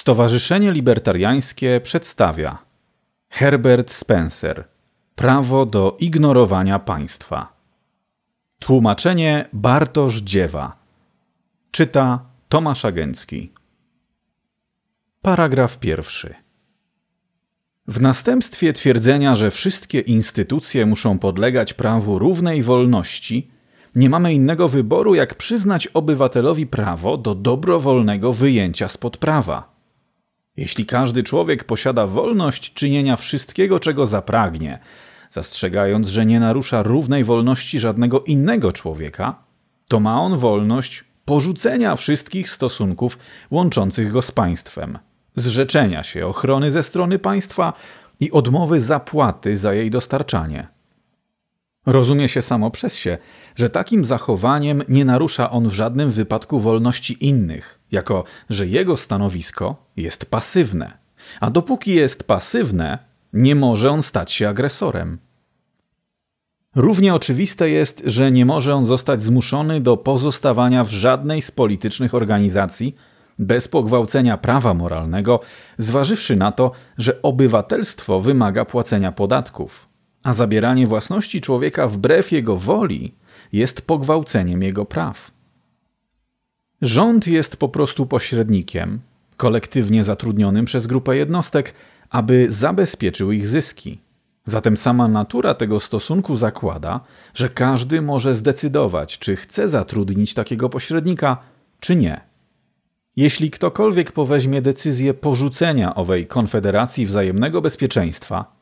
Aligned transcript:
Stowarzyszenie 0.00 0.72
Libertariańskie 0.72 1.80
przedstawia 1.80 2.58
Herbert 3.28 3.90
Spencer 3.90 4.68
Prawo 5.14 5.66
do 5.66 5.96
ignorowania 5.98 6.78
państwa. 6.78 7.52
Tłumaczenie 8.58 9.48
Bartosz 9.52 10.20
Dziewa. 10.20 10.76
Czyta 11.70 12.24
Tomasz 12.48 12.84
Agencki. 12.84 13.52
Paragraf 15.22 15.78
pierwszy. 15.78 16.34
W 17.88 18.00
następstwie 18.00 18.72
twierdzenia, 18.72 19.34
że 19.34 19.50
wszystkie 19.50 20.00
instytucje 20.00 20.86
muszą 20.86 21.18
podlegać 21.18 21.74
prawu 21.74 22.18
równej 22.18 22.62
wolności, 22.62 23.50
nie 23.94 24.10
mamy 24.10 24.34
innego 24.34 24.68
wyboru, 24.68 25.14
jak 25.14 25.34
przyznać 25.34 25.86
obywatelowi 25.86 26.66
prawo 26.66 27.16
do 27.16 27.34
dobrowolnego 27.34 28.32
wyjęcia 28.32 28.88
spod 28.88 29.16
prawa. 29.16 29.79
Jeśli 30.60 30.86
każdy 30.86 31.22
człowiek 31.22 31.64
posiada 31.64 32.06
wolność 32.06 32.74
czynienia 32.74 33.16
wszystkiego, 33.16 33.80
czego 33.80 34.06
zapragnie, 34.06 34.78
zastrzegając, 35.30 36.08
że 36.08 36.26
nie 36.26 36.40
narusza 36.40 36.82
równej 36.82 37.24
wolności 37.24 37.80
żadnego 37.80 38.20
innego 38.20 38.72
człowieka, 38.72 39.42
to 39.88 40.00
ma 40.00 40.20
on 40.20 40.36
wolność 40.36 41.04
porzucenia 41.24 41.96
wszystkich 41.96 42.50
stosunków 42.50 43.18
łączących 43.50 44.12
go 44.12 44.22
z 44.22 44.32
państwem, 44.32 44.98
zrzeczenia 45.36 46.02
się 46.02 46.26
ochrony 46.26 46.70
ze 46.70 46.82
strony 46.82 47.18
państwa 47.18 47.72
i 48.20 48.30
odmowy 48.30 48.80
zapłaty 48.80 49.56
za 49.56 49.74
jej 49.74 49.90
dostarczanie. 49.90 50.68
Rozumie 51.86 52.28
się 52.28 52.42
samo 52.42 52.70
przez 52.70 52.96
się, 52.96 53.18
że 53.56 53.70
takim 53.70 54.04
zachowaniem 54.04 54.82
nie 54.88 55.04
narusza 55.04 55.50
on 55.50 55.68
w 55.68 55.72
żadnym 55.72 56.10
wypadku 56.10 56.60
wolności 56.60 57.26
innych, 57.26 57.80
jako 57.92 58.24
że 58.50 58.66
jego 58.66 58.96
stanowisko 58.96 59.86
jest 59.96 60.30
pasywne, 60.30 60.98
a 61.40 61.50
dopóki 61.50 61.94
jest 61.94 62.24
pasywne, 62.24 62.98
nie 63.32 63.54
może 63.54 63.90
on 63.90 64.02
stać 64.02 64.32
się 64.32 64.48
agresorem. 64.48 65.18
Równie 66.74 67.14
oczywiste 67.14 67.70
jest, 67.70 68.02
że 68.06 68.30
nie 68.30 68.46
może 68.46 68.74
on 68.74 68.86
zostać 68.86 69.22
zmuszony 69.22 69.80
do 69.80 69.96
pozostawania 69.96 70.84
w 70.84 70.90
żadnej 70.90 71.42
z 71.42 71.50
politycznych 71.50 72.14
organizacji 72.14 72.96
bez 73.38 73.68
pogwałcenia 73.68 74.38
prawa 74.38 74.74
moralnego, 74.74 75.40
zważywszy 75.78 76.36
na 76.36 76.52
to, 76.52 76.72
że 76.98 77.22
obywatelstwo 77.22 78.20
wymaga 78.20 78.64
płacenia 78.64 79.12
podatków, 79.12 79.89
a 80.24 80.32
zabieranie 80.32 80.86
własności 80.86 81.40
człowieka 81.40 81.88
wbrew 81.88 82.32
jego 82.32 82.56
woli 82.56 83.14
jest 83.52 83.82
pogwałceniem 83.82 84.62
jego 84.62 84.84
praw. 84.84 85.30
Rząd 86.82 87.26
jest 87.26 87.56
po 87.56 87.68
prostu 87.68 88.06
pośrednikiem, 88.06 89.00
kolektywnie 89.36 90.04
zatrudnionym 90.04 90.64
przez 90.64 90.86
grupę 90.86 91.16
jednostek, 91.16 91.74
aby 92.10 92.52
zabezpieczył 92.52 93.32
ich 93.32 93.46
zyski. 93.46 93.98
Zatem 94.44 94.76
sama 94.76 95.08
natura 95.08 95.54
tego 95.54 95.80
stosunku 95.80 96.36
zakłada, 96.36 97.00
że 97.34 97.48
każdy 97.48 98.02
może 98.02 98.34
zdecydować, 98.34 99.18
czy 99.18 99.36
chce 99.36 99.68
zatrudnić 99.68 100.34
takiego 100.34 100.68
pośrednika, 100.68 101.36
czy 101.80 101.96
nie. 101.96 102.20
Jeśli 103.16 103.50
ktokolwiek 103.50 104.12
poweźmie 104.12 104.62
decyzję 104.62 105.14
porzucenia 105.14 105.94
owej 105.94 106.26
konfederacji 106.26 107.06
wzajemnego 107.06 107.60
bezpieczeństwa, 107.60 108.59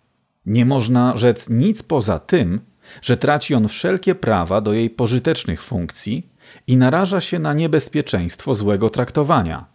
nie 0.48 0.66
można 0.66 1.16
rzec 1.16 1.48
nic 1.50 1.82
poza 1.82 2.18
tym, 2.18 2.60
że 3.02 3.16
traci 3.16 3.54
on 3.54 3.68
wszelkie 3.68 4.14
prawa 4.14 4.60
do 4.60 4.72
jej 4.72 4.90
pożytecznych 4.90 5.62
funkcji 5.62 6.28
i 6.66 6.76
naraża 6.76 7.20
się 7.20 7.38
na 7.38 7.52
niebezpieczeństwo 7.54 8.54
złego 8.54 8.90
traktowania. 8.90 9.66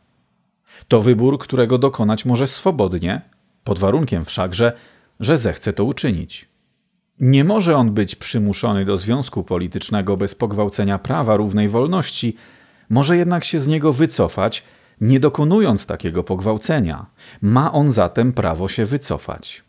To 0.87 1.01
wybór, 1.01 1.39
którego 1.39 1.77
dokonać 1.77 2.25
może 2.25 2.47
swobodnie, 2.47 3.21
pod 3.63 3.79
warunkiem 3.79 4.25
wszakże, 4.25 4.73
że 5.19 5.37
zechce 5.37 5.73
to 5.73 5.85
uczynić. 5.85 6.49
Nie 7.19 7.43
może 7.43 7.75
on 7.75 7.91
być 7.91 8.15
przymuszony 8.15 8.85
do 8.85 8.97
związku 8.97 9.43
politycznego 9.43 10.17
bez 10.17 10.35
pogwałcenia 10.35 10.99
prawa 10.99 11.35
równej 11.35 11.69
wolności, 11.69 12.35
może 12.89 13.17
jednak 13.17 13.43
się 13.43 13.59
z 13.59 13.67
niego 13.67 13.93
wycofać, 13.93 14.63
nie 15.01 15.19
dokonując 15.19 15.85
takiego 15.85 16.23
pogwałcenia. 16.23 17.05
Ma 17.41 17.71
on 17.71 17.91
zatem 17.91 18.33
prawo 18.33 18.67
się 18.67 18.85
wycofać. 18.85 19.63